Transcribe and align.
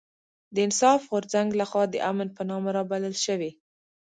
د 0.53 0.55
انصاف 0.67 1.01
غورځنګ 1.11 1.49
لخوا 1.61 1.83
د 1.89 1.95
امن 2.09 2.27
په 2.37 2.41
نامه 2.49 2.69
رابلل 2.77 3.15
شوې 3.25 3.51